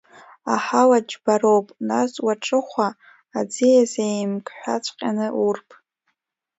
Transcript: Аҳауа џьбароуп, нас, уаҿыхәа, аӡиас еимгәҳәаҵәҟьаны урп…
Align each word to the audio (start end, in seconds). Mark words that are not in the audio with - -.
Аҳауа 0.53 0.97
џьбароуп, 1.07 1.67
нас, 1.87 2.11
уаҿыхәа, 2.25 2.87
аӡиас 3.39 3.93
еимгәҳәаҵәҟьаны 4.05 5.27
урп… 5.45 5.69